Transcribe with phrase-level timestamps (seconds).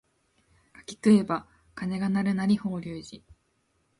[0.87, 1.45] 柿食えば
[1.75, 3.23] 鐘が鳴るなり法隆寺